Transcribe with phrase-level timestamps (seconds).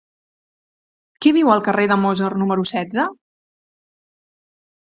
[1.25, 3.07] Qui viu al carrer de Mozart número setze?